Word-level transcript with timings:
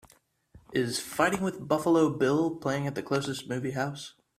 Is 0.73 0.99
Fighting 0.99 1.41
With 1.41 1.67
Buffalo 1.67 2.09
Bill 2.09 2.55
playing 2.55 2.87
at 2.87 2.95
the 2.95 3.03
closest 3.03 3.47
movie 3.47 3.69
house 3.73 4.15